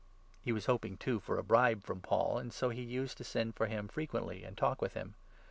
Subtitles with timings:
[0.41, 3.23] He was hoping, too, for a bribe from Paul, and so he used 26 to
[3.23, 5.13] send for him frequently and talk with him.